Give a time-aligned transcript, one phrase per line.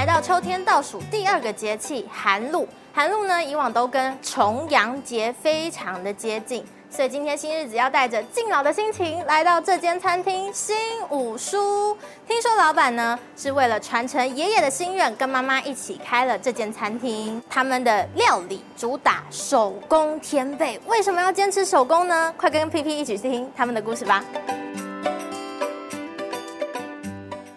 [0.00, 10.74] 来到秋天倒数第二个节气寒露，寒露呢以往都跟重阳节非常的接近，所以今天新日子要带着敬老的心情来到这间餐厅新
[11.10, 11.94] 五叔。
[12.26, 17.42] 听说老板呢是为了传承爷爷的心愿，跟妈妈一起开了这间餐厅。
[17.50, 22.32] 他们的料理主打手工天贝，为什么要坚持手工呢？
[22.38, 24.24] 快跟 P P 一起去听他们的故事吧。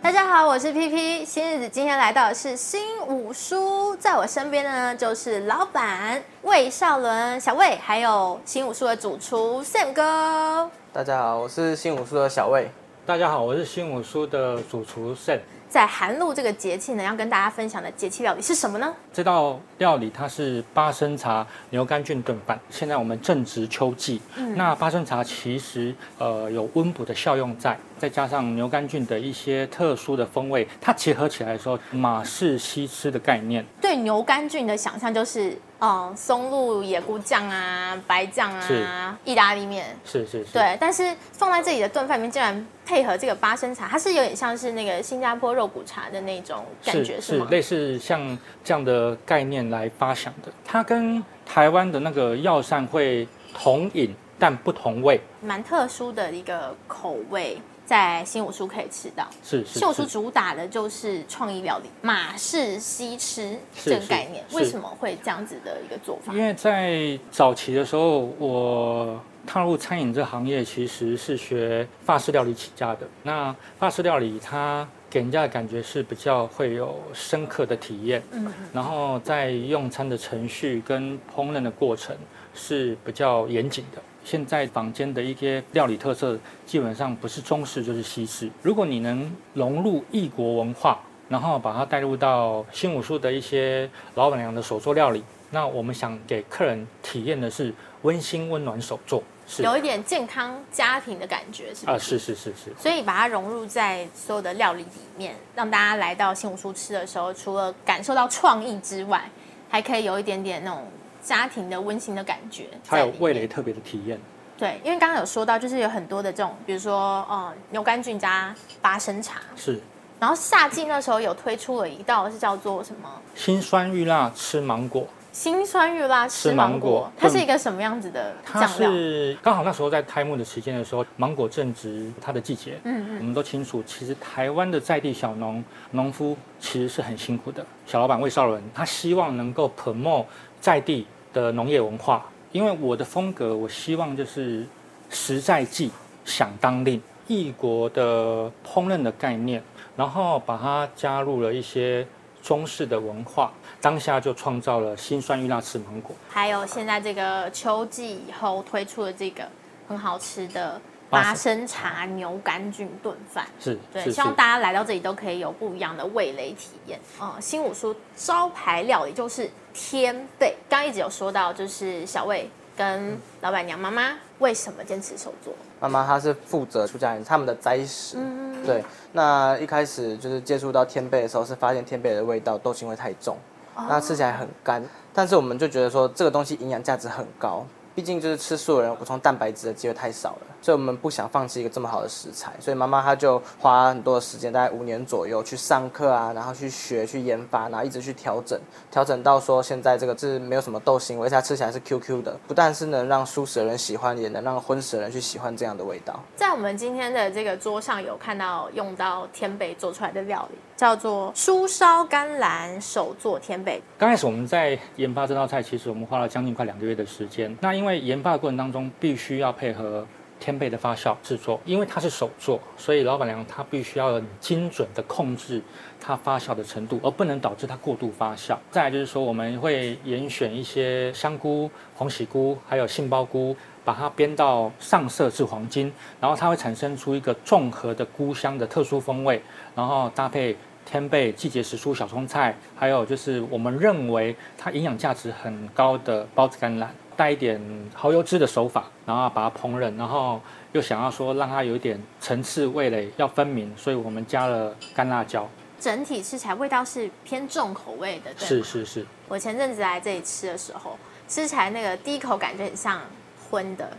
[0.03, 1.23] 大家好，我是 P P。
[1.23, 10.69] 新日子今天来到的是新五叔，在我身边的呢就是老板魏少伦、小魏，还有新五叔的主厨 Sam 哥。
[10.91, 12.69] 大家好，我是新五叔的小魏。
[13.05, 15.39] 大家好，我是新五叔的主厨 Sam。
[15.69, 18.93] 在寒露这个节气呢，要跟大家分享的节气料理是什么呢？
[19.11, 22.59] 这道料理它是八生茶牛肝菌炖饭。
[22.69, 33.65] 现在我们正值秋季，嗯、那八生茶其实呃有温补的效用在，再加上牛肝菌的一些特殊的风味，它结合起来的时候，马氏西施的概念。
[33.79, 35.57] 对牛肝菌的想象就是。
[35.85, 40.77] 嗯，松露野菇酱啊，白酱啊，意大利面，是是是，对。
[40.79, 47.45] 但是放在这里的炖饭里面，竟然配合这个八生茶，它是有点像是那个新加坡肉骨茶的那种感觉，是吗？
[47.49, 50.49] 是类似像这样的概念来发想的。
[50.63, 57.57] 它跟台湾的那个药膳会同饮，但不同味，蛮特殊的一个口味。
[57.85, 59.79] 在新五书可以吃到，是是。
[59.79, 66.33] 新五书主打的就是创意料理，马氏西吃这个概念，为什么会这样子的一个做法？
[66.33, 73.01] 因为在早期的时候，我踏入餐饮这行业，其实是学法式料理起家的。
[73.23, 82.15] 那法式料理它给人家的感觉是比较会有深刻的体验，嗯，然后在用餐的程序跟烹饪的过程
[82.53, 84.01] 是比较严谨的。
[84.23, 88.49] 现在坊间的一些料理特色，基本上不是中式就是西式。
[88.61, 90.99] 如果你能融入异国文化，
[91.29, 101.85] 然后把它带入到新武术的一些老板娘的手作料理，那我们想给客人体验的是温馨温暖手作，是有一点健康家庭的感觉，是？
[101.87, 102.73] 啊，是是是是。
[102.77, 109.23] 所以把它融入在所有的料理里面，让大家来到新武书吃的时候，除了感受到创意之外，
[109.69, 110.85] 还可以有一点点那种。
[111.23, 114.19] 家庭的温馨的感觉，还有味蕾特别的体验。
[114.57, 119.41] 对，因为刚刚有说到，就是有很多的这种，比如说，呃，牛肝菌加八生茶。
[119.55, 119.79] 是。
[120.19, 123.09] 然后夏季那时候有推出了一道是叫做什么？
[123.35, 125.07] 辛酸玉辣吃芒果。
[125.33, 128.67] 辛酸玉辣吃芒果，它是一个什么样子的酱料？
[128.67, 132.79] 它是刚好那时候在开幕的时间的时候，芒果正值它的季节。
[132.83, 133.17] 嗯嗯。
[133.17, 137.65] 我们都清楚，其实台湾的在地小农农夫其实是很辛苦的。
[137.87, 140.25] 小老板魏少伦，他希望能够 promote
[140.61, 144.65] 在地的农业文化，因为我的风格，我希望就是
[145.09, 145.91] 实在记
[146.23, 149.61] 想当令，异国的烹饪的概念，
[149.97, 152.07] 然后把它加入了一些
[152.41, 153.51] 中式的文化，
[153.81, 156.15] 当下就创造了辛酸玉辣吃芒果。
[156.29, 159.43] 还有现在这个秋季以后推出的这个
[159.87, 160.79] 很好吃的。
[161.13, 166.99] 八生茶牛肝菌炖饭是对，希望大家来到这里都可以有不一样的味蕾体验。
[167.19, 175.53] 哦、嗯，新武叔招牌料理就是天贝，刚一直有说到，就是小魏跟老板娘妈妈为什么坚持手作？
[175.79, 178.83] 妈妈她是负责出家人他们的斋食，嗯、对。
[179.11, 183.37] 那一开始就是接触到天贝的时候，是发现天贝的味道豆腥味太重，
[183.75, 184.83] 哦、那吃起来很干。
[185.13, 187.65] 但是我们就觉得说这个东西营养价值很高。
[187.95, 198.59] 毕竟就是吃素的人补充蛋白质的机会太少了，所以我们不想放弃一个这么好的食材，所以妈妈她就花很多的时间，大概五年左右去上课啊，然后去学、去研发，然后一直去调整，
[198.89, 206.19] 调整到说现在这个是没有什么豆腥味，而且它吃起来是 Q Q 的，不但是能让素食的人喜欢，也能让荤食的人去喜欢这样的味道。
[206.35, 213.81] 在我们今天的这个桌上有看到用到天贝做出来的料理，叫做书烧甘蓝手作天贝。
[213.97, 217.55] 刚开始我们在研发这道菜，其实我们花了将近快两个月的时间。
[217.61, 220.05] 那因为研发的过程当中，必须要配合
[220.39, 225.61] 天贝的发酵制作，因为它是手作，所以老板娘她必须要很精准的控制
[226.01, 228.57] 它发酵的程度，而不能导致它过度发酵。
[228.69, 239.41] 再来就是说，我们会严选一些香菇、红喜菇，还有杏鲍菇，把它煸到上色至黄金，然后它会产生出一个综合的菇香的特殊风味，
[239.75, 246.93] 然后搭配天贝、季节时蔬小葱菜，还有就是我们认为它营养价值很高的包子甘蓝。
[247.15, 247.61] 带一点
[247.95, 250.41] 蚝油汁的手法，然后把它烹饪，然后
[250.71, 255.47] 又想要说让它有一点层次，味蕾要分明，所以我们加了干辣椒。
[255.79, 258.47] 整体吃起来味道是偏重口味的，对。
[258.47, 259.05] 是是是。
[259.27, 260.97] 我前阵子来这里吃的时候，
[261.27, 262.99] 吃起来那个第一口感觉很像
[263.49, 263.89] 荤的，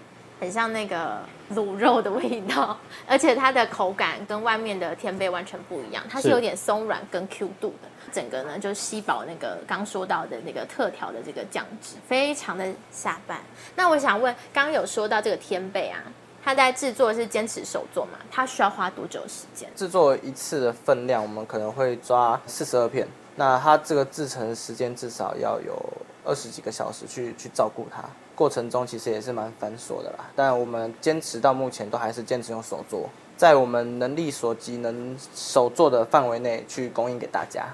[0.41, 1.21] 很像那个
[1.55, 2.77] 卤肉的味道，
[3.07, 7.89] 而且它的口感跟外面的天贝完全不一样，它是有点松软跟 Q 度的。
[8.13, 13.41] 整个呢就吸饱那个刚说到的那个特调的这个酱汁，非常的下饭。
[13.75, 16.01] 那我想问，刚刚有说到这个天贝啊，
[16.45, 18.19] 它在制作是坚持手做嘛？
[18.31, 19.69] 它需要花多久时间？
[19.75, 23.09] 制作一次的分量，我们可能会抓四十二片。
[23.37, 25.77] 那它这个制成时间至少要有
[26.25, 28.05] 二十几个小时去去照顾它，
[28.35, 30.25] 过程中其实也是蛮繁琐的啦。
[30.35, 37.67] 但我们坚持到目前都还是坚持用手做，在我们能力所及能手做的范围内去供应给大家。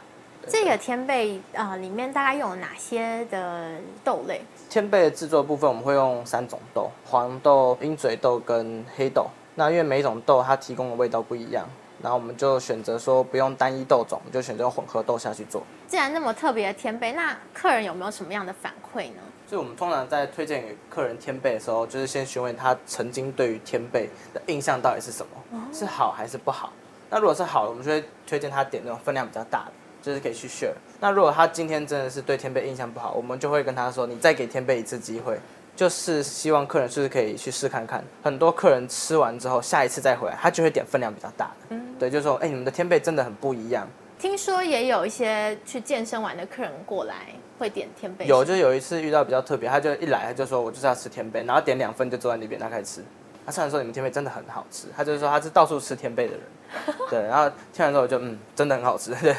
[0.48, 3.72] 这个天贝啊、呃，里面大概用了哪些的
[4.02, 4.40] 豆类？
[4.70, 9.26] 天贝的制作部分，我们会用三种豆：黄豆、鹰嘴豆跟黑豆。
[9.54, 11.68] 那因为每一种豆它提供的味道不一样，
[12.02, 15.62] 然后我们就选择说不用单一豆种，就选择用混合豆下去做。
[15.86, 19.20] 既然那么特别的天贝，那客人有没有什么样的反馈呢？
[19.50, 26.72] 所以我们通常在推荐给客人天贝的时候，就是先询问他曾经对于天贝的印象到底是什么，哦、是好还是不好。
[27.10, 29.72] 那如果是好的，我们就会推荐他点那种分量比较大的。
[30.02, 30.72] 就是可以去 share。
[30.98, 35.38] 那如果他今天真的是对天贝印象不好，我们就会跟他说：“你再给天贝一次机会。”
[35.76, 38.02] 就是希望客人是不是可以去试看看。
[38.22, 41.54] 很多客人吃完之后，下一次再回来，他就会点分量比较大的。
[41.70, 43.86] 嗯，对，就是说：“哎，你们的天贝真的很不一样。”
[44.18, 47.26] 听说也有一些去健身完的客人过来
[47.60, 48.26] 会点天贝。
[48.26, 53.04] 有，就有一次遇到比较特别，他就一来他就说：“我就是要吃天贝。”然后点两份就坐在那边，他开始吃。
[53.44, 56.40] 他吃完说你们天贝真的很好吃，他就是说他是到处吃天贝的人。
[57.10, 59.14] 对，然后听完之后我就嗯，真的很好吃。
[59.16, 59.34] 对，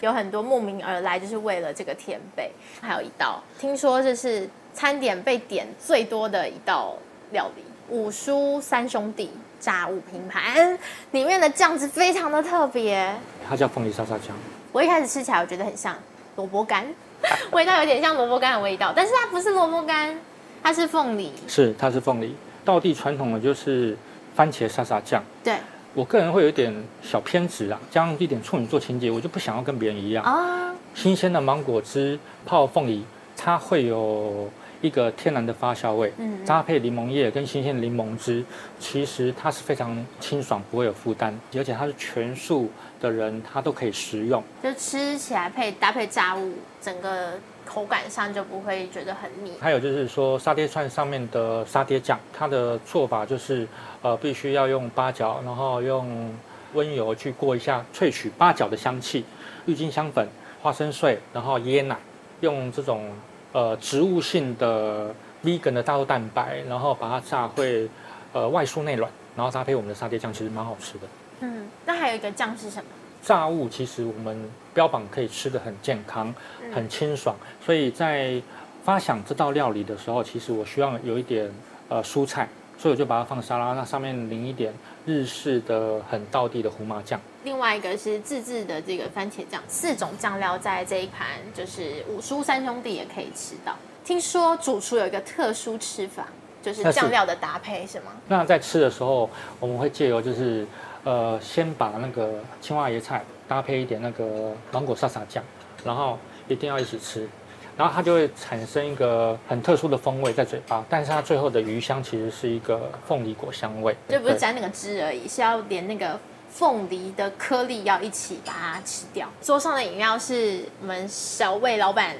[0.00, 2.50] 有很多慕名而来就是为了这个天贝。
[2.80, 6.96] 还有一道，听说这是餐点被点最多的一道
[7.30, 9.30] 料理——五叔三兄弟
[9.60, 10.76] 炸物拼盘，
[11.10, 13.14] 里面的酱汁非常的特别，
[13.48, 14.28] 它叫凤梨沙沙酱。
[14.72, 15.94] 我一开始吃起来我觉得很像
[16.36, 16.86] 萝卜干，
[17.52, 20.18] 味道有点像萝卜干的味道，但是它不是萝卜干，
[20.62, 21.32] 它是凤梨。
[21.46, 22.34] 是，它是凤梨。
[22.64, 23.96] 道地传统的就是
[24.34, 25.22] 番茄沙沙酱。
[25.42, 25.54] 对。
[25.94, 26.72] 我个人会有点
[27.02, 30.72] 小偏执啊，加上一点处女座情节，我就不想要跟别人一样啊。
[30.94, 33.02] 新鲜的芒果汁泡凤梨，
[33.36, 34.48] 它会有
[34.80, 38.44] 一个天然的发酵味，嗯，搭配柠檬叶跟新鲜的柠檬汁，
[38.78, 47.32] 其实它是非常清爽，不会有负担，而且它是全素的人，他都可以食用，就吃起来配搭配炸物，整个。
[47.68, 49.52] 口感上就不会觉得很腻。
[49.60, 53.68] 还有就是说，沙爹串上面的沙爹酱，它的做法就是，
[54.00, 56.34] 呃，必须要用八角，然后用
[56.72, 59.22] 温油去过一下，萃取八角的香气，
[59.66, 60.26] 郁金香粉、
[60.62, 61.98] 花生碎，然后椰奶，
[62.40, 63.10] 用这种
[63.52, 65.14] 呃植物性的
[65.44, 67.86] vegan 的大豆蛋白，然后把它炸会
[68.32, 71.00] 呃外酥内软，然后搭配我们的沙爹酱，其实蛮好吃的。
[71.40, 72.90] 嗯，那还有一个酱是什么？
[73.20, 76.32] 炸物其实我们标榜可以吃的很健康、
[76.72, 78.40] 很清爽，所以在
[78.84, 81.50] 发想这道料理的时候，其实我希望有一点
[81.88, 82.48] 呃蔬菜，
[82.78, 84.72] 所以我就把它放沙拉，那上面淋一点
[85.04, 87.20] 日式的很道地的胡麻酱。
[87.42, 93.74] 另外一个是自制的这个番茄酱，四种酱料在这一盘就是五叔三兄弟也可以吃到。
[94.04, 96.28] 听说主厨有一个特殊吃法，
[96.62, 98.12] 就是酱料的搭配是，是吗？
[98.28, 100.64] 那在吃的时候，我们会借由就是。
[101.04, 105.42] 呃，先把那个青蛙椰菜搭配一点那个芒果沙沙酱，
[105.84, 106.18] 然后
[106.48, 107.28] 一定要一起吃，
[107.76, 119.28] 然后它就会产生一个很特殊的风味在嘴巴，但是它最后的余香其实是一个凤梨果香味，就不是沾那个汁而已，是要连那个凤梨的颗粒要一起把它吃掉。
[119.40, 122.16] 桌上的饮料是我们小魏老板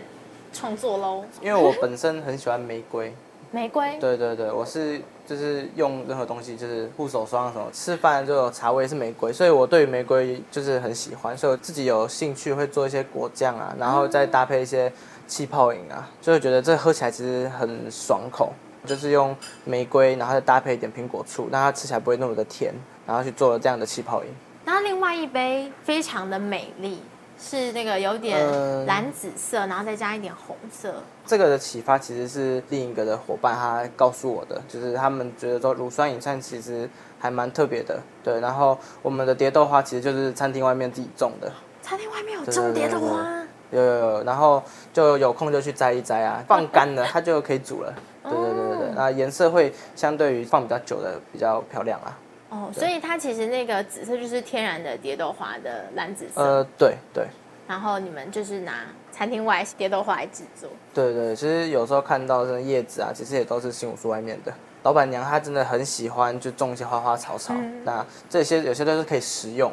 [0.53, 3.13] 创作喽，因为我本身很喜欢玫瑰。
[3.51, 14.91] 玫瑰，对对对，我是就是用任何东西，就是护手霜什么，吃饭就有茶味是玫瑰，所以我对于玫瑰就是很喜欢，所以我自己有兴趣会做一些果酱啊，然后再搭配一些
[15.27, 18.55] 气泡饮啊，就会觉得这喝起来其实很爽口，
[18.87, 22.73] 就是用玫瑰，然后再搭配一点苹果醋，让它吃起来不会那么的甜，
[23.07, 24.31] 然后去做了这样的气泡饮。
[24.65, 27.03] 那另外一杯非常的美丽。
[27.39, 28.45] 是那个有点
[28.87, 30.95] 蓝紫色，嗯，然后再加一点红色。
[31.25, 38.01] 这个的启发其实是另一个的伙伴他告诉我的，就是他们觉得说乳酸饮餐其实还蛮特别的。
[38.25, 41.53] 对，然后我们的蝶豆花其实就是餐厅外面自己种的。
[41.81, 43.25] 餐厅外面有种蝶豆花？
[43.71, 47.95] 有有有，然后就有空就去摘一摘啊，放干了它就可以煮了。
[48.25, 52.17] 对对对对对，那颜色会相对于放比较久的比较漂亮啊。
[52.51, 56.43] 哦，所以它其实那个紫色就是天然的蝶豆花的蓝紫色。
[56.43, 57.27] 呃，对对。
[57.67, 60.71] 然后你们就是拿餐厅外蝶豆花来制作。
[60.95, 64.53] 对对，其实有时候看到这个叶子啊，其实也都是新武树外面的。
[64.85, 69.71] 老板娘她真的很喜欢就种一些花花草草，嗯、那这些有些都是可以食用。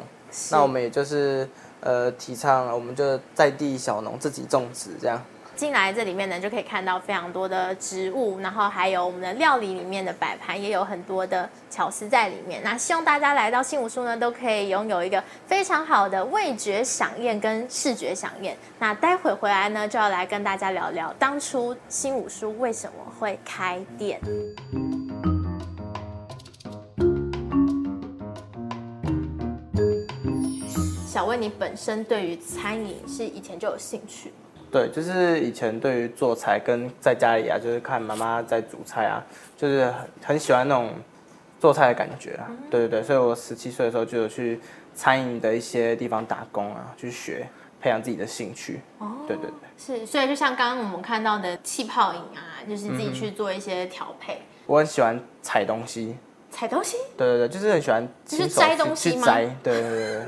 [0.50, 1.48] 那我们也就是
[1.80, 5.22] 呃提倡，我们就在地小农自己种植这样。
[5.56, 12.60] 进来这里面呢，就可以看到非常多的植物，然后还有我们的料理里面的摆盘，也有很多的巧思在里面。
[12.62, 18.54] 那希望大家来到新武书呢，都可以拥有一个非常好的味觉饗宴跟视觉饗宴。
[18.78, 24.20] 那待会回来呢，就要来跟大家聊聊当初新武书为什么会开店。
[31.06, 34.30] 小薇，你本身对于餐饮是以前就有兴趣？
[34.70, 39.24] 对，就是以前对于做菜跟在家里啊，就是看妈妈在煮菜啊，
[39.56, 39.94] 就是很
[40.24, 40.92] 很喜欢那种
[41.58, 42.46] 做菜的感觉啊。
[42.50, 44.60] 嗯、对对对，所以我十七岁的时候就有去
[44.94, 47.46] 餐饮的一些地方打工啊，去学
[47.80, 48.80] 培养自己的兴趣。
[48.98, 54.34] 哦，对对对，是，所以就像刚刚我们看到的气泡饮啊，就是自己去做一些调配。
[54.34, 56.16] 嗯、我很喜欢采东西。
[56.50, 56.96] 采东西？
[57.18, 59.26] 对对对，就是很喜欢，就是摘东西吗？
[59.26, 60.24] 摘，对对对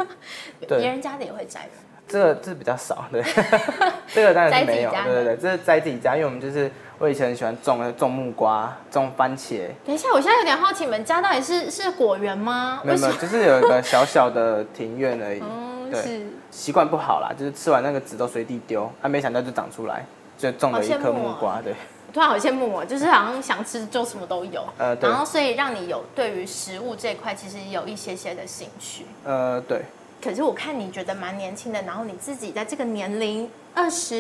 [0.69, 0.79] 对。
[0.81, 1.73] 别人家的也会摘吗？
[2.09, 3.23] 这个这个比较少，对，
[4.13, 9.69] 这个当然是没有， 对对对，这是在自己家，因为我们就是我以前很喜欢种种木瓜、种番茄。
[9.85, 12.81] 等一下，我现在有点好奇，你们家到底是是果园吗？
[12.83, 15.43] 没有就是有一个小小的庭院而已。
[15.43, 20.05] 嗯， 对，习惯不好啦，就是吃完那个籽都随地丢，还没想到就长出来，
[20.39, 21.75] 就种了一颗木瓜，对。
[22.11, 29.05] 突然好羡慕我，就是好像想吃就什么都有，呃，对然后所以让你有对于食物这一块其实有一些些的兴趣。
[29.25, 29.83] 呃，对。
[30.23, 34.17] 可是我看你觉得蛮年轻的，然后你自己在这个年龄二十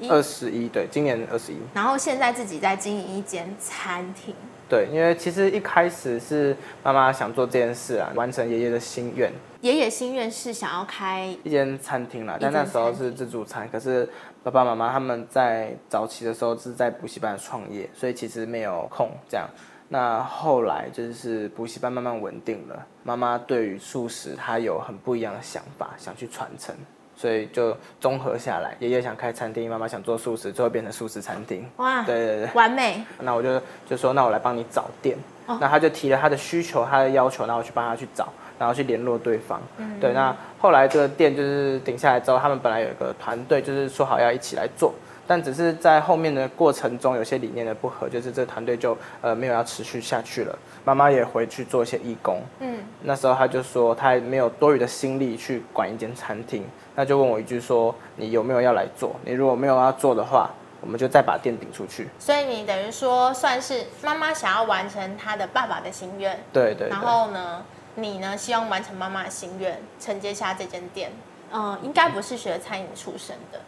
[0.00, 4.34] 一，二十一，对，今年二十一，然后现在自己在经营一间餐厅。
[4.68, 9.32] 对，因为其实一开始是妈妈想做这件事啊，完成爷爷的心愿。
[9.60, 13.68] 爷爷心愿是想要开一间餐厅啦，但那时候是自助餐。
[13.70, 14.08] 可是
[14.42, 19.48] 爸爸妈妈他们在早期的时候是在补习班创业，所以其实没有空这样。
[19.88, 26.74] 那后来就是补习班慢慢稳定了，妈妈对于素食她有很不一样的想法，想去传承，
[27.14, 31.64] 所以就综合下来，爷爷想开餐厅，妈妈想做素食，最后变成素食餐厅。
[31.76, 33.04] 哇，对对对，完美。
[33.20, 35.16] 那我就就说，那我来帮你找店。
[35.46, 39.62] 哦、那他就提了他的需求，他的要求，那我去帮他去找，然后去联络对方。
[39.76, 40.12] 嗯，对。
[40.12, 44.92] 那后来这个店就是顶下来之后，他们本来有一个团队，就是说好要一起来做。
[45.26, 50.58] 但只是在后面的过程中，有些理念的不合，就是这团队就呃没有要持续下去了。
[50.84, 56.64] 妈妈也回去做一些义工，嗯，那时候他就说他没有多余的心力去管一间餐厅，
[56.94, 59.16] 那就问我一句说，你有没有要来做？
[59.24, 62.08] 你如果没有要做的话，我们就再把店顶出去。
[62.18, 66.88] 所以你等于说算是妈妈想要完成她的爸爸的心愿，对，对对。
[66.88, 67.64] 然后呢，
[67.96, 71.10] 你呢希望完成妈妈的心愿，承接下这间店。
[71.52, 73.60] 嗯，应该不是学餐饮出身的。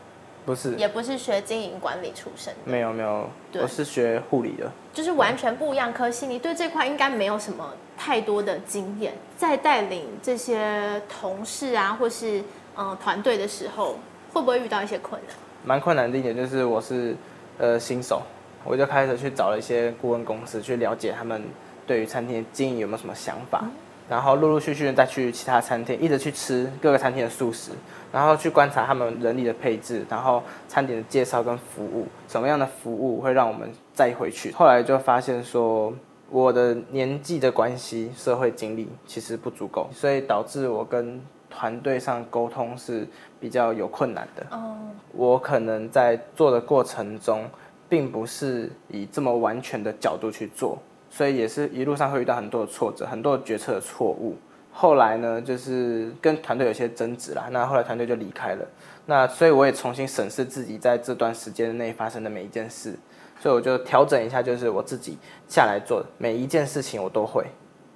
[0.49, 3.29] 不是，也不是学经营管理出身的，没有没有，
[3.61, 6.27] 我是学护理的，就是完全不一样科系。
[6.27, 12.43] 你对这块应该没有什么太多的经验，在带领这些同事啊，或是
[12.79, 13.97] 嗯团队的时候，
[14.33, 15.37] 会不会遇到一些困难？
[15.65, 17.15] 蛮困难的一点就是我是
[17.59, 18.23] 呃新手，
[18.65, 21.43] 我就开始去找了一些顾问公司去了解他们
[21.87, 23.61] 对于餐厅经营有没有什么想法。
[23.65, 23.71] 嗯
[24.09, 27.73] 然后陆陆续续再去其他餐厅，一直去吃各个餐厅的素食，
[28.11, 34.51] 然后去观察他们人力的配置，然后餐点的介绍跟服务，什么样的服务会让我们再回去。
[34.53, 35.93] 后来就发现说，
[36.31, 43.07] 我的年纪的关系，社会经历其实不足够，所以导致我跟团队上沟通是
[43.39, 44.47] 比较有困难的。
[44.51, 44.77] 哦，
[45.13, 47.45] 我可能在做的过程中，
[47.89, 50.79] 并不是以这么完全的角度去做。
[51.19, 54.37] 所以也是一路上会遇到很多的挫折，很多决策的错误。
[54.71, 57.49] 后来呢，就是跟团队有些争执啦。
[57.51, 58.65] 那后来团队就离开了。
[59.07, 62.95] 那所以我也重新审视自己在这段时间内发生的每一件事。
[63.41, 67.45] 所以我就调整一下，就是我自己下来做每一件事情我都会。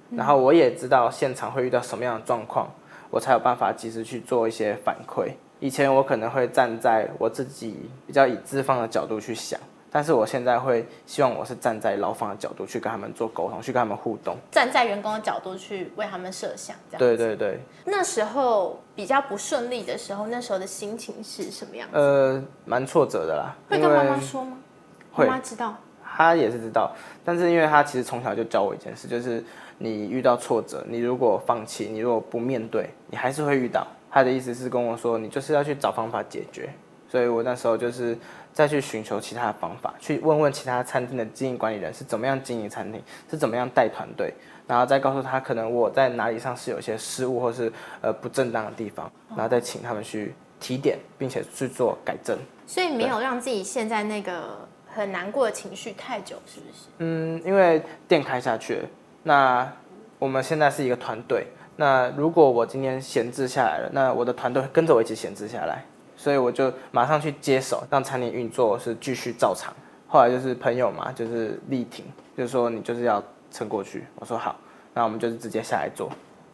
[0.09, 2.69] 然后我也知道现场会遇到什么样的状况，
[3.09, 5.29] 我才有办法及时去做一些反馈。
[5.61, 9.57] 以前我可能会站在我自己比较以资方的角度去想。
[9.93, 16.99] 但是我现在会希望我是站在劳方的角度去跟他们做沟通，去跟他们互动，站在员工的角度去为他们设想，这样。
[16.99, 17.59] 对对对。
[17.85, 21.95] 那时候比较不顺利的时候，那时候的心情是什么样子？
[21.95, 23.55] 呃，蛮挫折的啦。
[23.69, 24.57] 会跟妈妈说吗？
[25.11, 25.27] 会。
[25.27, 25.75] 妈妈知道。
[26.15, 26.91] 他也是知道，
[27.23, 29.43] 但是因为他其实从小就教我一件事，就是
[29.77, 33.85] 你遇到挫折，你如果放弃，你如果不面对，你还是会遇到。
[34.11, 36.69] 他的意思是跟我说，你就是要去找方法解决。
[37.13, 38.17] 所以我那时候就是。
[38.53, 44.31] 再去寻求其他的方法，去问问其他餐厅的经营管理人是怎么样经营餐厅，是怎么样带团队，
[44.67, 52.37] 然后再告诉他可能我在哪里上是有些失误或是呃不正当的地方，然后再请他们去提点，并且去做改正。
[52.67, 56.89] 所以没有让自己陷在那个很难过的情绪太久，是不是？
[56.99, 58.89] 嗯，因为店开下去了，
[59.23, 59.67] 那
[60.19, 65.83] 我们现在是一个团队，那如果我今天闲置下来了，那我的团队跟着我一起闲置下来。
[66.23, 69.73] 所以我就马上去接手，让餐厅运作是继续照常。
[70.07, 72.05] 后来就是朋友嘛，就是力挺，
[72.37, 74.05] 就是说你就是要撑过去。
[74.15, 74.55] 我说好，
[74.93, 76.09] 那我们就是直接下来做，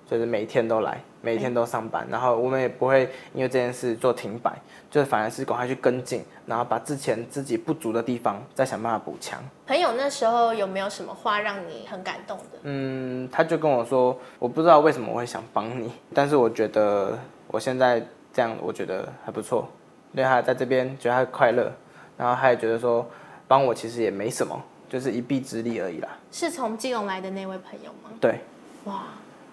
[0.10, 4.52] 就是每天都来，每天都上班，然后我们也不会因为这件事做停摆，
[4.90, 9.40] 就是反而是赶快去跟进，然后把之前自己不足的地方再想办法补强。
[9.68, 12.58] 朋友那时候有没有什么话让你很感动的？
[12.64, 17.16] 嗯，他就跟我说，我不知道为什么我会想帮你，但是我觉得
[17.50, 19.68] 我现在这样，我觉得还不错，
[20.14, 21.72] 因为他在这边觉得他快乐，
[22.18, 23.06] 然后他也觉得说。
[23.50, 24.56] 帮我其实也没什么，
[24.88, 26.10] 就是一臂之力而已啦。
[26.32, 28.12] 是从基隆来的那位朋友吗？
[28.22, 28.42] 对。
[28.84, 29.06] 哇，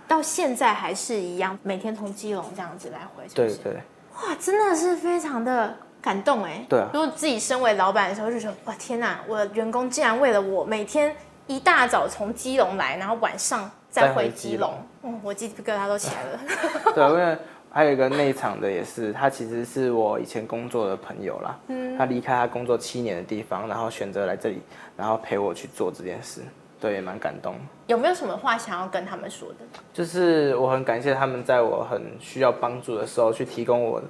[0.06, 3.56] 到现在还是一样，每天从基隆这样子来回是不是？
[3.56, 3.80] 对对。
[4.16, 6.62] 哇，真的是非常的感动哎。
[6.68, 6.90] 对啊。
[6.92, 11.16] 如果自己身为老板的时候，就说哇天哪，我的员工竟然为了我每天
[11.46, 16.40] 一大早从基隆来，然后晚上再回基隆，嗯，我鸡皮疙瘩都起来了。
[16.94, 17.38] 对，因为。
[17.76, 21.58] 还有一个内场的也是，他其实是我以前工作的朋友啦。
[21.68, 24.62] 嗯，他离开他工作七年的地方，然后选择来这里，
[24.96, 26.40] 然后陪我去做这件事，
[26.80, 27.54] 对，也蛮感动。
[27.88, 29.56] 有没有什么话想要跟他们说的？
[29.92, 34.00] 就是我很感谢他们在我很需要帮助的时候去提供我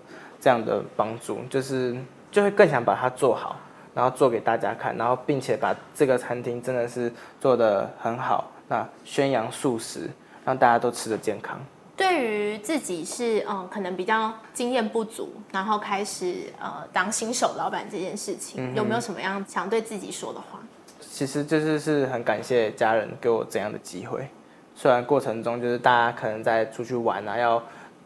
[0.41, 1.97] 这样的帮助，就是
[2.31, 3.57] 就会更想把它做好，
[3.93, 10.09] 然后做给大家看，然后并且把这个餐厅真的是做得很好，那宣扬素食，
[10.45, 11.59] 让大家都吃得健康。
[12.07, 20.61] 对于自己是嗯，可能比较经验不足，然后开始呃当新手老板这件事情，嗯、有没有什么样想对自己说的话？
[21.01, 24.29] 其实就是是很感谢家人给我这样的机会，
[24.75, 27.61] 虽然过程中就是大家可能在出去玩啊，要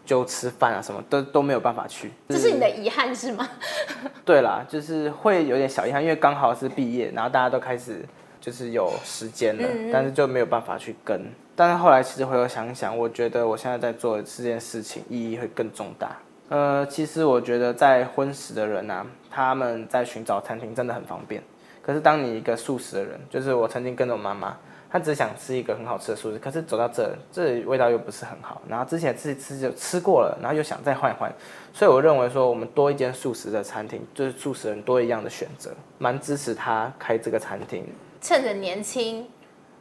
[0.06, 3.46] 就吃饭啊什么都都没有办法去，这是你的遗憾是吗？
[4.24, 8.02] 对啦，就是会有点小遗憾，因为刚好是毕业，然后大家都开始
[8.40, 11.30] 就是有时间了，嗯嗯，但是就没有办法去跟。
[11.60, 16.16] 但是后来其实回头想想，我觉得我现在在做这件事情意义会更重大。
[16.48, 21.42] 呃，其实我觉得在荤食的人啊，他们在寻找餐厅真的很方便。
[21.82, 24.56] 可是当你一个素食的人，就是我曾经跟着我妈妈，
[24.90, 28.62] 她只想吃一个很好吃的素食，可是走到这，这味道又不是很好。
[28.66, 31.30] 然后之前自己吃就吃过了，然后又想再换一换。
[31.74, 37.84] 所以我认为说，我们多一间素食的餐厅，就是素食人多一样的选择，蛮支持他开这个餐厅。
[38.22, 39.28] 趁着年轻。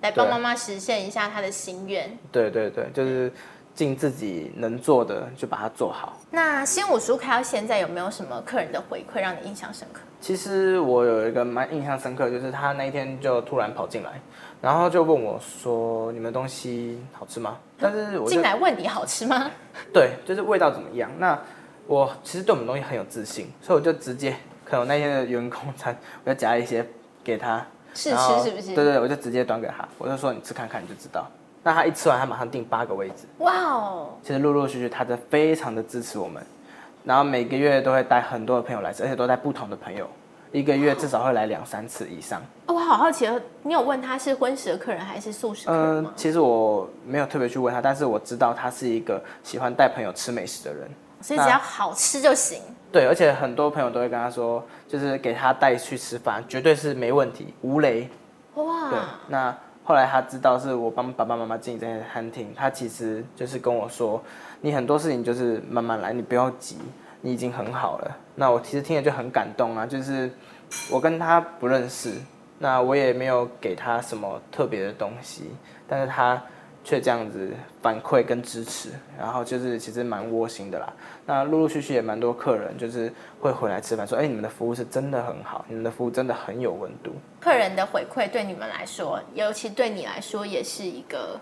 [0.02, 2.18] 来帮妈妈实现一下她的心愿。
[2.32, 3.32] 对对对，就是
[3.76, 6.18] 尽自己能做的就把它做好。
[6.32, 10.02] 那新武书开到现在有没有什么客人的回馈让你印象深刻？
[10.22, 14.20] 其实我有一个蛮印象深刻，就是他那一天就突然跑进来，
[14.62, 19.50] 然后就问我说：“你们东西好吃吗？”但是我进来问你好吃吗？
[19.94, 21.10] 对，就是味道怎么样？
[21.18, 21.40] 那
[21.88, 24.36] 我其实对我们东西很有自信，所以我就直接，
[24.66, 26.86] 可能那天的员工餐，我就夹一些
[27.24, 27.66] 给他。
[28.00, 28.74] 试吃是不是？
[28.74, 31.28] 对对，我就直接端给他，我就说你吃看看你就知道。
[31.62, 33.28] 那他一吃完，他马上订八个位置。
[33.40, 34.10] 哇哦！
[34.24, 36.42] 其实陆陆续续，他在非常的支持我们，
[37.04, 40.08] 然后每个月都会带很多的朋友来吃，而且都带不同的朋友，
[40.54, 42.42] 一个月至少会来两三次以上。
[42.68, 45.74] 哦，我好好奇哦，你有问他是荤食的客人还是素食客？
[45.74, 50.90] 嗯，其实我没有特别去问他，但是我知道他是一个喜欢带朋友吃美食的人，
[51.22, 52.62] 所以只要好吃就行。
[52.92, 58.10] 对，而且很多朋友都会跟他说，就是给他带去吃饭，绝对是没问题，无雷。
[58.56, 58.90] 哇！
[58.90, 64.20] 对，那后来他知道是我帮爸爸妈妈经营这些餐厅，他其实就是跟我说，
[64.62, 66.78] 你很多事情就是慢慢来，你不要急，
[67.22, 68.18] 你已经很好了。
[68.36, 70.32] 那我其实听了就很感动啊，就是
[70.92, 72.14] 我跟他不认识，
[72.58, 75.52] 那我也没有给他什么特别的东西，
[75.88, 76.42] 但是他。
[76.84, 80.92] 却这样子反馈跟支持，然后就是其实蛮窝心的啦。
[81.26, 91.40] 那陆陆续续也蛮多客人就是会回来吃饭，说：“哎，你们的服务是真的很好，你们的服务真的很有温度。”客人的回馈对你们来说，尤其对你来说，也是一个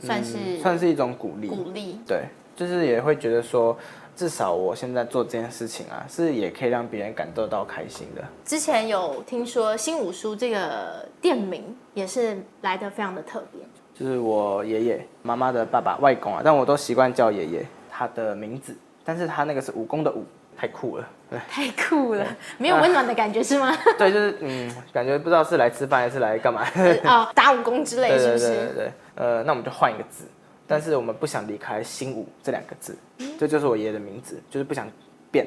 [0.00, 1.48] 算是、嗯、算是一种鼓励。
[1.48, 2.24] 鼓励对，
[2.54, 3.76] 就是也会觉得说，
[4.14, 8.22] 至少我现在做这件事情啊，是也可以让别人感受到开心的。
[8.44, 13.60] 之前有听说新五叔这个店名也是来的非常的特别。
[14.00, 17.66] 就是我爷爷妈妈的爸爸外公啊，但我都习惯叫爷爷。
[17.90, 20.24] 他的名字，但是他那个是武功的武，
[20.56, 23.76] 太酷了，对，太酷了，没有温暖的感觉是吗？
[23.98, 26.66] 对，就是嗯，感觉不知道是来吃饭还是来干嘛。
[27.04, 28.46] 哦， 打武功之类是不是？
[28.46, 30.24] 对对对对，呃，那我们就换一个字，
[30.66, 32.96] 但是我们不想离开新武这两个字，
[33.38, 34.88] 这就是我爷爷的名字，就是不想
[35.30, 35.46] 变。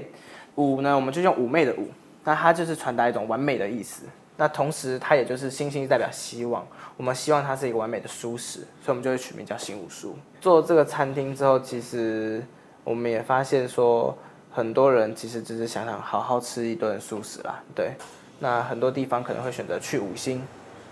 [0.54, 1.88] 武呢，我们就用妩媚的妩，
[2.24, 4.06] 那它就是传达一种完美的意思。
[4.36, 6.66] 那同时，它也就是星星代表希望，
[6.98, 10.16] 我们希望它是一个完美的素食，所以我们就会取名叫新武书。
[10.42, 12.44] 做这个餐厅之后，其实
[12.84, 14.18] 我们也发现说，
[14.52, 17.62] 很多人其实只是想想好好吃一顿素食啦。
[17.76, 17.94] 对，
[18.40, 20.42] 那很多地方可能会选择去五星，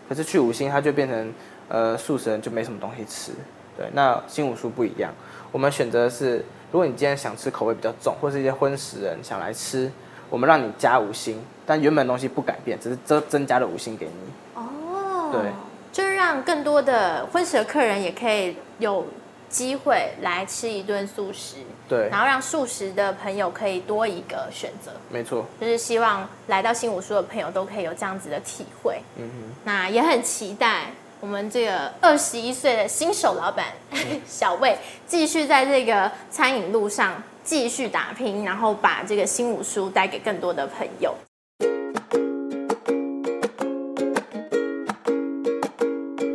[0.08, 1.34] 可是去五星它就变成，
[1.68, 3.32] 呃，素食人就没什么东西吃。
[3.76, 5.12] 对，那新五蔬不一样，
[5.52, 6.38] 我们选择是，
[6.72, 9.92] 如果你今天想吃口味比较重，或是一些荤食人想来吃，
[10.32, 14.12] 我们让你加五星，但原本的东西不改变，只是增增加了五星给你。
[14.56, 15.52] 哦，对，
[15.92, 19.06] 就是让更多的婚食的客人也可以有
[19.50, 21.58] 机会来吃一顿素食。
[21.90, 24.92] 对，然后让素食的朋友可以多一个选择。
[25.10, 29.02] 没错，就是希望来到新五蔬的朋友都可以有这样子的体会。
[29.18, 30.86] 嗯哼，那也很期待
[31.20, 33.66] 我们这个二十一岁的新手老板
[34.26, 41.16] 小魏继续在这个餐饮路上继续打拼，然后把这个新五书带给更多的朋友。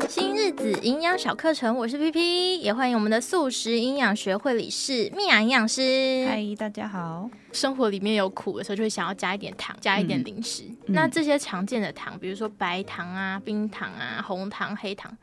[0.09, 6.27] 新日子营养小课程，我是 P P，也欢迎我们的素食营养学会理事蜜雅营养师。
[6.29, 7.31] 嗨，大家好。
[7.53, 10.64] 生活里面有苦的时候，就会想要加一点糖，加一点零食。
[10.87, 15.16] 嗯、那这些常见的糖，比如说白糖啊、冰糖啊、红糖、黑糖，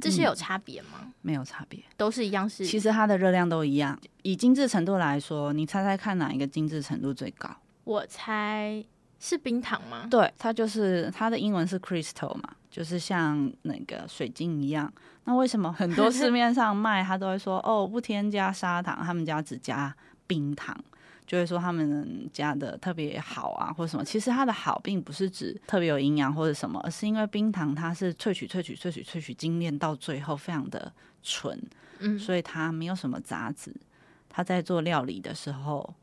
[0.00, 0.98] 这些有差别吗？
[1.02, 2.64] 嗯、没有差别，都是一样是。
[2.64, 3.98] 其实它的热量都一样。
[4.22, 7.48] 以精致程度来说，你猜猜看哪一个精致程度最高？
[7.84, 8.84] 我猜
[9.18, 10.06] 是冰糖吗？
[10.10, 12.50] 对，它就是它的英文是 crystal 嘛。
[12.70, 14.92] 就是像那个水晶一样，
[15.24, 19.92] 那为什么很多市面上卖，他都会说哦，不添加砂糖，他们家只加
[20.28, 20.72] 冰糖，
[21.30, 24.04] 就会说他们家的特别好啊，或者什么？
[24.04, 31.56] 其实它的好并不是指特别有营养或者什么，而是因为冰糖它是萃取、萃取、萃取、萃取精炼到最后非常的纯，
[32.00, 33.72] 嗯，所以它没有什么杂质，
[34.28, 35.94] 它在做料理的时候，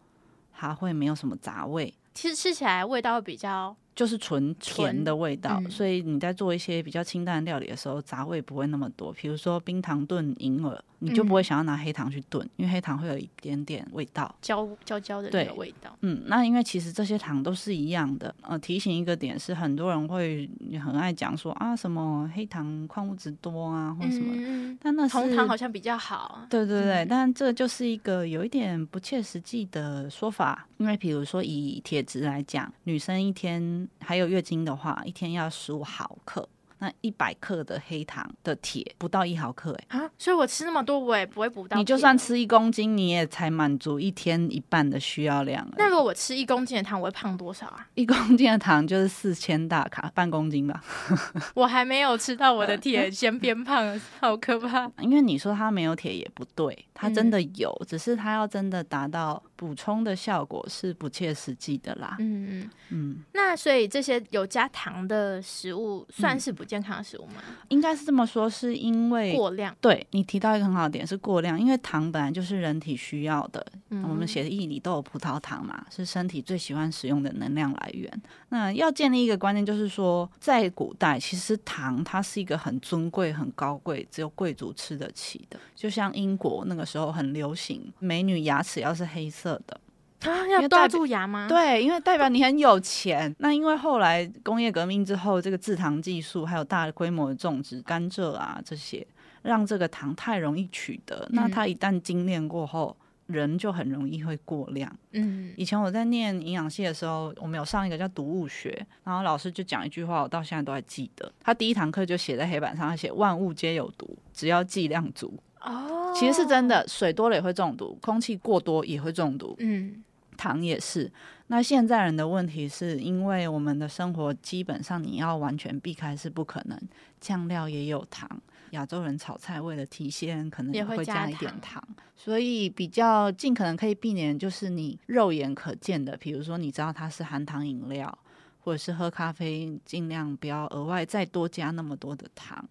[0.54, 3.76] 它会没有什么杂味，其实吃起来味道会比较。
[3.94, 9.12] 就是纯甜的味道，嗯，所以你在做一些比较清淡的料理的时候，杂味不会那么多。
[9.12, 10.82] 比如说冰糖炖银耳。
[11.00, 15.96] 你就不会想要拿黑糖去炖，嗯，因为黑糖会有一点点味道，焦焦焦的那个味道。
[16.02, 18.34] 嗯，那因为其实这些糖都是一样的。
[18.42, 20.50] 呃，提醒一个点是，很多人会
[20.84, 26.42] 很爱讲说啊，什么黑糖矿物质多啊，或什么，嗯，但那是红糖好像比较好。
[26.50, 30.68] 对对对，嗯，但这就是一个有一点不切实际的说法。
[30.78, 36.48] 因为比如说以铁质来讲，女生一天还有月经的话，一天要十五毫克。
[36.80, 41.78] 那一百克的黑糖的铁不到一毫克哎啊，所以我吃那么多我也不会补到。
[41.78, 45.68] 你就算吃一公斤，你也才满足一天一半的需要量。
[45.78, 47.88] 那如果我吃一公斤的糖，我会胖多少啊？
[47.96, 50.84] 一公斤的糖就是四千大卡，半公斤吧。
[51.56, 54.92] 我还没有吃到我的铁， 先变胖，好可怕。
[55.00, 62.18] 因为你说它没有铁也不对，它真的有，嗯、只是它要真的达到补充的效果是不切实际的啦。
[62.20, 63.24] 嗯嗯嗯。
[63.34, 67.42] 那所以这些有加糖的食物算是不健康的食物吗？
[67.70, 69.76] 应该是这么说，是因为过量。
[69.82, 73.66] 对，你提到一个很好的点，是过量，因为糖本来就是人体需要的。
[73.90, 78.22] 嗯，我们血液里都有葡萄糖嘛，是身体最喜欢使用的能量来源。
[78.50, 85.58] 那要建立一个观念，就是说，在古代，其实糖它是一个很尊贵、很高贵，只有贵族吃得起的。
[85.74, 89.80] 就像英国那个时候很流行，美女牙齿要是黑色的。
[90.22, 91.48] 啊，要抓住牙吗？
[91.48, 93.34] 对，因为代表你很有钱。
[93.40, 99.06] 那因为后来工业革命之后，这个制糖技术还有大规模的种植甘蔗啊这些，
[99.44, 101.28] 让这个糖太容易取得。
[101.30, 104.92] 嗯、那它一旦精炼过后，人就很容易会过量。
[105.12, 111.32] 嗯，以前我在念营养系的时候，我们有上一个叫毒物学，然后老师就讲一句话，我到现在都还记得。
[111.40, 115.38] 他第一堂课就写在黑板上，他写万物皆有毒，只要剂量足。
[115.62, 119.56] 哦，其实是真的，水多了也会中毒，空气过多也会中毒。
[119.60, 120.04] 嗯。
[120.38, 121.12] 糖也是，
[121.48, 126.80] 那现在人的问题是因为我们的生活基本上你要完全避开是不可能，
[127.20, 128.30] 酱料也有糖，
[128.72, 138.18] 亚洲人炒菜为了提鲜可能也会加一点糖，糖，所以比较尽可能可以避免就是你肉眼可见的，比如说你知道它是含糖饮料，
[138.60, 142.64] 或者是喝咖啡，尽量不要额外再多加那么多的糖。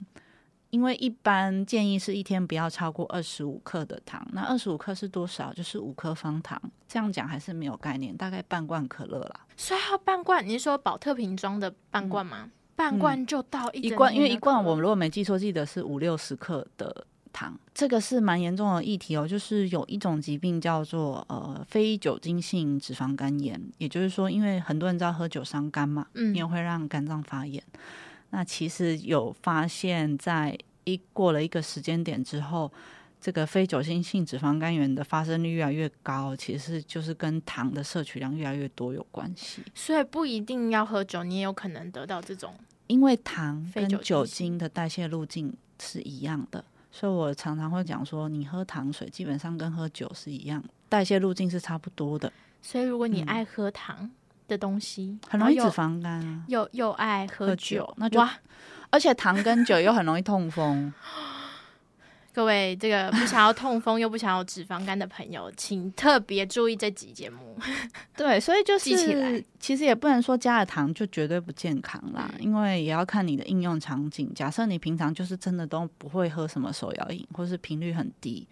[0.70, 5.52] 因为一般建议是一天不要超过二十五克的糖，那二十五克是多少？
[5.52, 6.60] 就是五克方糖。
[6.88, 9.46] 这样讲还是没有概念，大概半罐可乐啦。
[9.56, 12.42] 所以要半罐，你是说保特瓶装的半罐吗？
[12.44, 17.58] 嗯、半罐就到一,一罐，因为一罐我们如果没记错，记得是五六十克的糖。
[17.74, 27.62] 这个是蛮严重的议题哦，就是有一种疾病叫做呃非酒精性脂肪肝炎，也就是说，因为很多人知道喝酒伤肝嘛，嗯，也会让肝脏发炎。
[28.36, 32.70] 那其实有发现，在一过了一个时间点之后，
[33.18, 39.62] 这个非酒精性脂肪肝炎的发生率越来越高，其实就是跟糖的摄取量越来越多有关系。
[39.74, 42.52] 所以不一定要喝酒，你也有可能得到这种。
[42.88, 52.30] 因为糖跟酒精的代谢路径是一样的，所以我常常会讲说，你喝糖水基本上跟喝酒是一样，代谢路径是差不多的。
[52.60, 54.10] 所以如果你爱喝糖，嗯
[54.48, 58.30] 的东西很容易脂肪肝啊，又又爱喝酒，那就哇，
[58.90, 60.92] 而且糖跟酒又很容易痛风。
[62.36, 67.56] 各位这个不想要痛风又不想要脂肪肝的朋友，请特别注意这集节目。
[68.14, 74.30] 对，所以就是其实也不能说加了糖就绝对不健康啦，嗯、因为也要看你的应用场景。
[74.34, 78.46] 假设你平常就是真的都不会喝什么手摇饮，或是频率很低，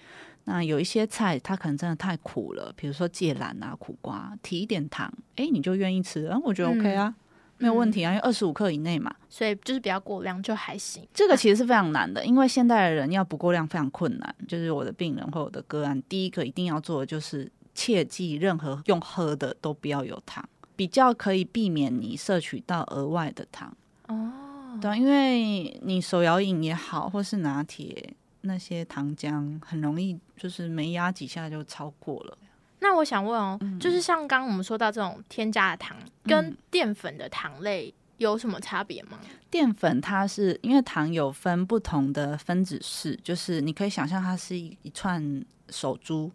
[0.44, 7.14] 那有一些菜它可能真的太苦了，比如说芥蓝啊、苦瓜，提一点糖，哎，你就愿意吃，嗯，我觉得 OK 啊。
[7.18, 7.23] 嗯
[7.58, 11.06] 没有问题啊，因为二十五克以内嘛，所以就是比较过量就还行。
[11.14, 14.34] 这个其实是非常难的，因为现代的人要不过量非常困难。
[14.48, 23.74] 就是我的病人或我的个案，第一个一定要做的就是切记，任何用喝的都不要有糖，比较可以避免你摄取到额外的糖。
[24.08, 32.36] 哦，对，因为你手摇饮也好，或是拿铁那些糖浆，很容易就是没压几下就超过了。
[32.84, 39.18] 那我想问哦，嗯、就是像刚刚我们说到这种添加的糖，跟淀粉的糖类有什么差别吗？
[39.50, 46.30] 淀粉它是因为糖有分不同的分子式，就是你可以想象它是一一串手珠，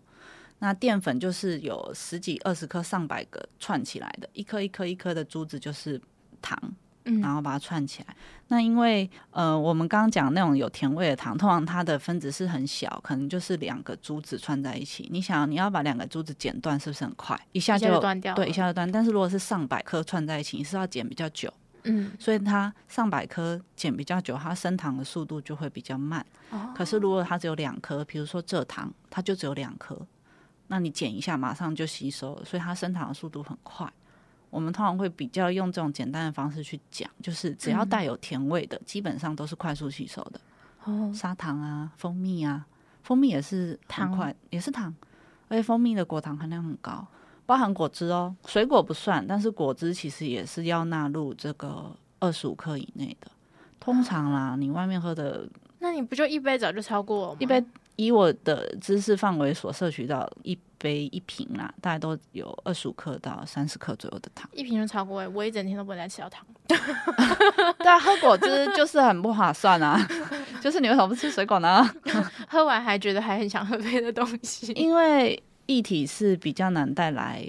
[0.57, 6.01] 那淀粉就是有十几、二十颗、上百个串起来的，一颗一颗一颗的珠子就是
[6.41, 6.59] 糖。
[7.21, 8.15] 然后把它串起来。
[8.47, 15.07] 那因为呃，我们刚刚讲那种有甜味的糖，通常它的分子是很小，可能就是两个珠子串在一起。
[15.11, 17.39] 你想，你要把两个珠子剪断，是不是很快？
[17.51, 18.33] 一下就，一下就断掉。
[18.33, 18.91] 对，一下就断。
[18.91, 21.53] 但是如果是上百颗串在一起，你是要剪比较久。
[21.83, 26.25] 嗯，所以它上百颗剪比较久，它升糖的速度就会比较慢。
[26.49, 26.73] 哦。
[26.75, 29.97] 可是如果它只有两颗，比如说蔗糖，它就只有两颗，
[30.67, 33.87] 那你剪一下马上就吸收了，所以它升糖的速度很快。
[34.49, 40.39] 我们通常会比较用这种简单的方式去讲，就是只要带有甜味的，嗯、基本上都是快速吸收的。
[40.85, 42.65] 哦，砂糖啊，蜂蜜啊，
[43.03, 44.93] 蜂蜜也是糖块，也是糖，
[45.47, 47.05] 而且蜂蜜的果糖含量很高，
[47.45, 53.29] 包含果汁哦，水果不算，但是果汁其实也是要纳入这个二十五克以内的。
[53.79, 55.47] 通常啦，你外面喝的，
[55.79, 57.35] 那你不就一杯早就超过？
[57.39, 57.63] 一杯。
[57.99, 66.45] 以我的知识范围所摄取到一杯一瓶啦，大概都有二十五克到三十克左右的糖，一瓶就超过哎，我一整天都不能再吃到糖。
[66.67, 69.99] 对啊，喝果汁就是很不划算啊，
[70.63, 71.85] 就是你为什么不吃水果呢？
[72.47, 77.45] 喝完还觉得还很想喝别的东西，因为液体是比较难带来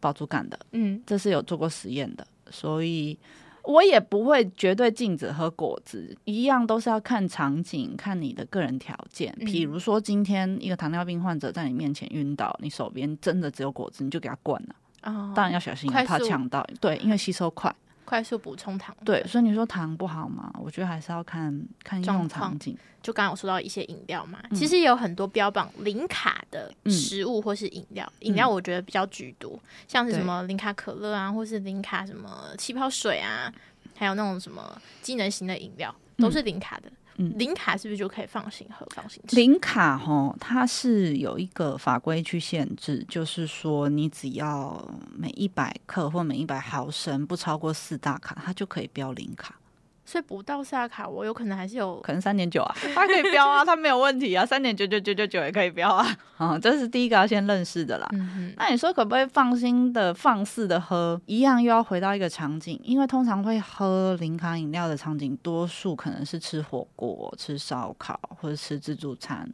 [0.00, 3.16] 饱足感的，嗯，这是有做过实验的，所以。
[3.64, 9.32] 我也不会绝对禁止喝果汁，一样都是要看场景，看你的个人条件。
[9.46, 14.74] 比如说，今天一个糖尿病患者在你面前晕倒，你手边真的只有果汁，你就给他灌了。
[15.02, 16.66] 哦，当然要小心，怕呛到。
[16.80, 17.74] 对，因为吸收快。
[18.04, 20.52] 快速补充糖，对，所以你说糖不好嘛？
[20.62, 22.76] 我觉得还是要看看应用场景。
[23.02, 33.52] 就刚刚我说到一些饮料嘛，嗯、其实也有很多标榜零卡的食物或是饮料，饮、嗯、料我觉得比较居多，嗯、像是什么零卡可乐啊，或是零卡什么气泡水啊，
[33.96, 36.92] 还有那种什么机能型的饮料，都是零卡的。
[37.16, 39.36] 嗯嗯，零卡是不是就可以放心喝、放心吃？
[39.36, 44.82] 零卡哈，它是有一个法规去限制，就是说你只要
[45.14, 49.54] 每一百克或每一百毫升不超过四大卡，它就可以标零卡。
[50.04, 56.06] 所以不到萨卡，我有可能还是有可能三点九啊，它可以标啊， 它没有问题啊，三点九九九九九也可以标啊。
[56.36, 58.08] 啊，这是第一个要先认识的啦。
[58.12, 61.20] 嗯那你说可不可以放心的放肆的喝？
[61.26, 69.48] 一样又要回到一个场景，因为通常会喝零卡饮料的场景，多数可能是吃火锅、吃烧烤或者吃自助餐，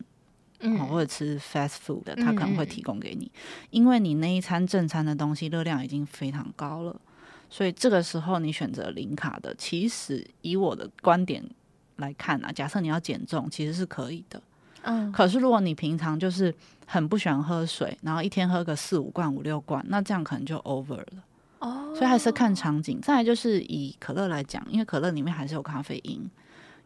[0.61, 6.97] 嗯，或者吃 fast food 的，他可能会提供给你，嗯嗯因为你那一餐正餐的东西热量已经非常高了。
[7.51, 11.43] 所以这个时候你选择零卡的，其实以我的观点
[11.97, 14.41] 来看啊，假设你要减重，其实是可以的。
[14.83, 15.11] 嗯。
[15.11, 16.55] 可是如果你平常就是
[16.87, 21.07] 很不喜欢喝水，然后一天喝个四五罐、五六罐，那这样可能就 over 了。
[21.61, 21.95] 哦。
[21.95, 23.01] 所以还是看场景。
[23.01, 26.29] 再来就是以可乐来讲，因为可乐里面还是有咖啡因，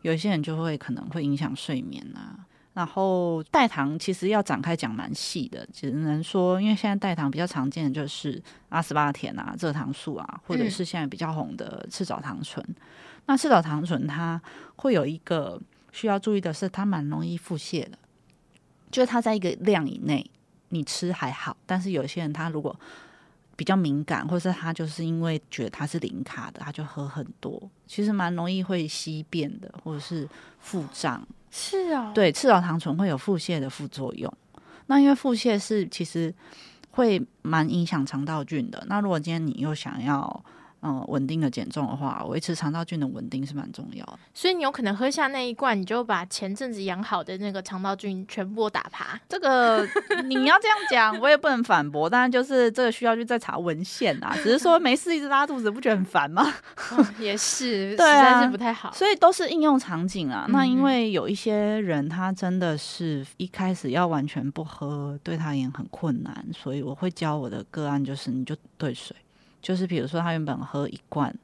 [0.02, 2.38] 有些人就会可能会影响睡眠啊。
[2.74, 12.64] 然后代糖其实要展开讲蛮细的，只能说，因为现在代糖比较常见的就是阿斯巴甜啊、蔗糖素啊，或者是现在比较红的赤藻糖醇。
[12.66, 12.74] 嗯、
[13.26, 14.40] 那赤藻糖醇它
[14.76, 15.60] 会有一个
[15.92, 17.98] 需要注意的是，它蛮容易腹泻的，
[18.90, 20.30] 就是它在一个量以内
[20.70, 22.74] 你吃还好，但是有些人他如果
[23.54, 30.26] 比较敏感，或是他就是因为觉得它是零卡的，他就喝很多，其实蛮容易会稀便的，或者是
[30.58, 31.22] 腹胀。
[31.54, 34.32] 是啊，对，赤藻糖醇会有腹泻的副作用。
[34.86, 36.34] 那因为腹泻是其实
[36.92, 38.82] 会蛮影响肠道菌的。
[38.88, 40.44] 那如果今天你又想要
[40.82, 44.18] 嗯，稳定的减重的话，维持肠道菌的稳定是蛮重要的。
[44.34, 49.18] 所以你有可能喝下那一罐，你就把前阵子养好的那个肠道菌全部打趴。
[49.28, 49.86] 这个
[50.24, 52.10] 你要这样讲，我也不能反驳。
[52.10, 54.34] 当然，就是这个需要去再查文献啊。
[54.42, 56.52] 只是说没事一直拉肚子，不觉得很烦吗？
[56.90, 58.92] 哦、 也是，对啊，实在是不太好。
[58.92, 60.46] 所以都是应用场景啊。
[60.48, 66.44] 嗯、那因为有一些人，他真的是一开始要完全不喝，对他也很困难。
[66.52, 69.16] 所以我会教我的个案，就是你就兑水，
[69.62, 71.34] 就是比如说他原本喝一罐。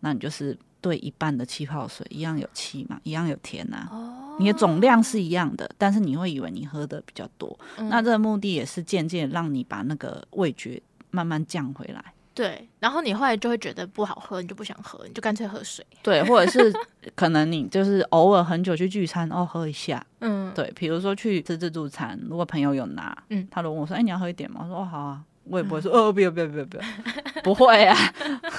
[0.00, 3.88] 那你就是兑一半的气泡水，一样有气嘛，一样有甜呐、啊。
[3.90, 7.58] 哦，你的总量是一样的，但是你会以为你喝的比较多。
[7.78, 12.04] 嗯、那这个目的也是渐渐让你把那个味觉慢慢降回来。
[12.32, 15.84] 对，然后你后来就会觉得不好喝，你就不想喝，你就干脆喝水。
[16.00, 16.72] 对，或者是
[17.16, 20.06] 可能你就是偶尔很久去聚餐哦，喝一下。
[20.20, 26.82] 嗯，对，比如说去吃自助餐，如果朋友有拿，嗯，他如果问我说：“哎，你要喝一点吗？”我说：“哦，好啊。”我也不会说哦，不要不要不要不要，
[27.42, 27.96] 不会啊，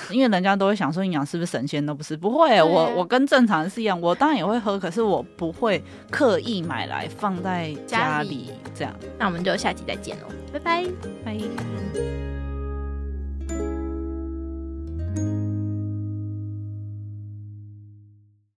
[0.10, 8.94] 因为人家都会想说营养是不是神仙都不是，不会，我我跟正常人是一样，我当然也会喝，可是我不会刻意买来放在家里这样。
[9.18, 10.86] 那我们就下期再见喽，拜拜。
[11.24, 12.19] 拜。